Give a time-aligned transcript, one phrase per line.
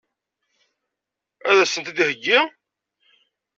[1.49, 2.39] Ad as-ten-id-iheggi?